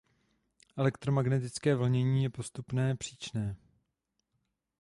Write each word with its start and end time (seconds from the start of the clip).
Elektromagnetické 0.77 1.75
vlnění 1.75 2.23
je 2.23 2.29
postupné 2.29 2.95
příčné. 2.95 3.55